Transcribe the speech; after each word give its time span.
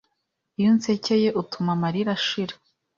Iyo 0.57 0.69
unsekeye 0.73 1.29
utuma 1.41 1.69
amarira 1.75 2.11
ashira 2.17 2.55